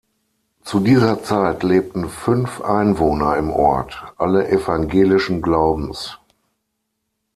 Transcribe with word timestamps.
Zu 0.63 0.79
dieser 0.79 1.21
Zeit 1.21 1.61
lebten 1.61 2.09
fünf 2.09 2.59
Einwohner 2.61 3.37
im 3.37 3.51
Ort, 3.51 4.03
alle 4.17 4.49
evangelischen 4.49 5.43
Glaubens. 5.43 6.17